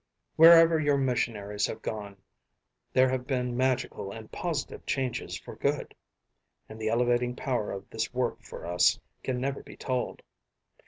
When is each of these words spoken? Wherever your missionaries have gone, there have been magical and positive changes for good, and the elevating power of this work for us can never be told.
Wherever 0.35 0.79
your 0.79 0.97
missionaries 0.97 1.67
have 1.67 1.83
gone, 1.83 2.17
there 2.91 3.07
have 3.09 3.27
been 3.27 3.55
magical 3.55 4.11
and 4.11 4.31
positive 4.31 4.83
changes 4.87 5.37
for 5.37 5.55
good, 5.55 5.93
and 6.67 6.81
the 6.81 6.89
elevating 6.89 7.35
power 7.35 7.71
of 7.71 7.87
this 7.91 8.11
work 8.11 8.41
for 8.41 8.65
us 8.65 8.99
can 9.21 9.39
never 9.39 9.61
be 9.61 9.77
told. 9.77 10.23